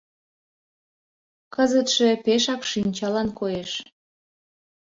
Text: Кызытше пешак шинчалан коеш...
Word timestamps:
Кызытше 1.55 2.09
пешак 2.25 2.61
шинчалан 2.71 3.29
коеш... 3.39 3.71